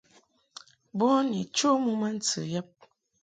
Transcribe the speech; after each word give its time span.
Boni 0.97 1.39
cho 1.55 1.69
mɨ 1.83 1.91
ma 1.99 2.07
ntɨ 2.15 2.41
yab. 2.53 2.67